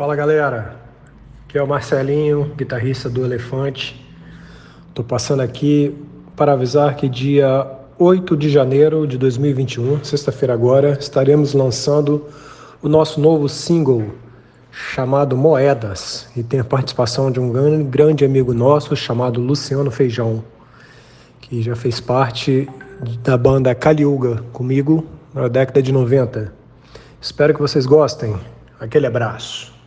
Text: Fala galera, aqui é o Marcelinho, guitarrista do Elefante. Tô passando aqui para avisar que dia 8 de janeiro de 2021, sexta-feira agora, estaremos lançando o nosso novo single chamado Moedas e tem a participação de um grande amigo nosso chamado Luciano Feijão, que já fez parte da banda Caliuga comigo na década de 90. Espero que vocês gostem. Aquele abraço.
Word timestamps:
Fala 0.00 0.16
galera, 0.16 0.76
aqui 1.44 1.58
é 1.58 1.62
o 1.62 1.66
Marcelinho, 1.66 2.54
guitarrista 2.56 3.06
do 3.10 3.22
Elefante. 3.22 4.02
Tô 4.94 5.04
passando 5.04 5.40
aqui 5.40 5.94
para 6.34 6.54
avisar 6.54 6.96
que 6.96 7.06
dia 7.06 7.70
8 7.98 8.34
de 8.34 8.48
janeiro 8.48 9.06
de 9.06 9.18
2021, 9.18 10.02
sexta-feira 10.02 10.54
agora, 10.54 10.96
estaremos 10.98 11.52
lançando 11.52 12.26
o 12.80 12.88
nosso 12.88 13.20
novo 13.20 13.46
single 13.46 14.06
chamado 14.72 15.36
Moedas 15.36 16.30
e 16.34 16.42
tem 16.42 16.60
a 16.60 16.64
participação 16.64 17.30
de 17.30 17.38
um 17.38 17.52
grande 17.90 18.24
amigo 18.24 18.54
nosso 18.54 18.96
chamado 18.96 19.38
Luciano 19.38 19.90
Feijão, 19.90 20.42
que 21.42 21.60
já 21.60 21.76
fez 21.76 22.00
parte 22.00 22.66
da 23.22 23.36
banda 23.36 23.74
Caliuga 23.74 24.42
comigo 24.50 25.04
na 25.34 25.46
década 25.46 25.82
de 25.82 25.92
90. 25.92 26.50
Espero 27.20 27.52
que 27.52 27.60
vocês 27.60 27.84
gostem. 27.84 28.34
Aquele 28.80 29.06
abraço. 29.06 29.78